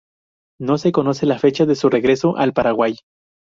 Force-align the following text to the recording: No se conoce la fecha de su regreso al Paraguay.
No 0.59 0.79
se 0.79 0.91
conoce 0.91 1.27
la 1.27 1.37
fecha 1.37 1.67
de 1.67 1.75
su 1.75 1.87
regreso 1.87 2.35
al 2.35 2.53
Paraguay. 2.53 2.95